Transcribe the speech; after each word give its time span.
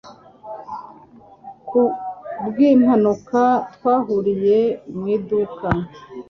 Ku 1.67 1.81
bwimpanuka 2.47 3.41
twahuriye 3.73 4.59
mu 4.95 5.03
iduka 5.15 5.67